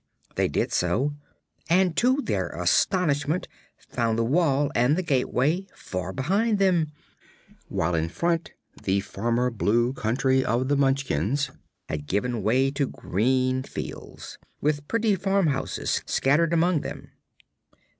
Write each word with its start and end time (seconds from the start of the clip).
They 0.33 0.47
did 0.47 0.73
so, 0.73 1.13
and 1.69 1.95
to 1.97 2.23
their 2.23 2.49
astonishment 2.49 3.47
found 3.87 4.17
the 4.17 4.23
wall 4.23 4.71
and 4.73 4.95
the 4.97 5.03
gateway 5.03 5.67
far 5.75 6.11
behind 6.11 6.57
them, 6.57 6.91
while 7.67 7.93
in 7.93 8.09
front 8.09 8.51
the 8.81 9.01
former 9.01 9.51
Blue 9.51 9.93
Country 9.93 10.43
of 10.43 10.69
the 10.69 10.75
Munchkins 10.75 11.51
had 11.87 12.07
given 12.07 12.41
way 12.41 12.71
to 12.71 12.87
green 12.87 13.61
fields, 13.61 14.39
with 14.59 14.87
pretty 14.87 15.13
farm 15.13 15.45
houses 15.45 16.01
scattered 16.07 16.51
among 16.51 16.81
them. 16.81 17.11